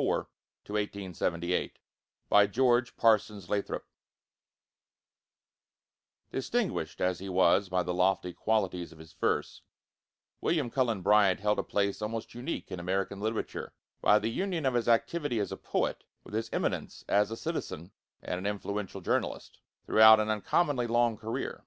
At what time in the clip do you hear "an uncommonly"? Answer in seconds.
20.20-20.86